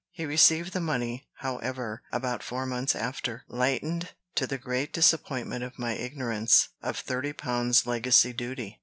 [0.09, 5.77] He received the money, however, about four months after; lightened, to the great disappointment of
[5.77, 8.79] my ignorance, of thirty pounds legacy duty.